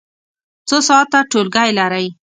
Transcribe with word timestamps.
څو 0.67 0.77
ساعته 0.87 1.19
ټولګی 1.31 1.69
لرئ؟ 1.79 2.05